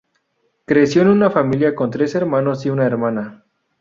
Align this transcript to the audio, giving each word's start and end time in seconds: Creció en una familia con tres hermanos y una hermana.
Creció 0.65 1.03
en 1.03 1.09
una 1.09 1.29
familia 1.29 1.75
con 1.75 1.91
tres 1.91 2.15
hermanos 2.15 2.65
y 2.65 2.71
una 2.71 2.87
hermana. 2.87 3.45